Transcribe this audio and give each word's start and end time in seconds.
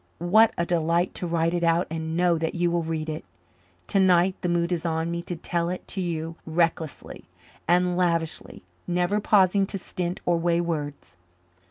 What 0.17 0.51
a 0.57 0.65
delight 0.65 1.13
to 1.13 1.27
write 1.27 1.53
it 1.53 1.63
out 1.63 1.85
and 1.91 2.17
know 2.17 2.35
that 2.39 2.55
you 2.55 2.71
will 2.71 2.81
read 2.81 3.07
it. 3.07 3.23
Tonight 3.85 4.33
the 4.41 4.49
mood 4.49 4.71
is 4.71 4.83
on 4.83 5.11
me 5.11 5.21
to 5.21 5.35
tell 5.35 5.69
it 5.69 5.87
to 5.89 6.01
you 6.01 6.35
recklessly 6.43 7.25
and 7.67 7.95
lavishly, 7.95 8.63
never 8.87 9.19
pausing 9.19 9.67
to 9.67 9.77
stint 9.77 10.19
or 10.25 10.39
weigh 10.39 10.61
words. 10.61 11.17